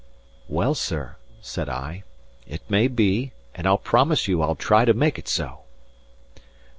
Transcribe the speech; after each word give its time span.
"Well, 0.49 0.73
sir," 0.73 1.17
said 1.41 1.69
I, 1.69 2.01
"it 2.47 2.63
may 2.67 2.87
be; 2.87 3.33
and 3.53 3.67
I'll 3.67 3.77
promise 3.77 4.27
you 4.27 4.41
I'll 4.41 4.55
try 4.55 4.83
to 4.83 4.95
make 4.95 5.19
it 5.19 5.27
so." 5.27 5.59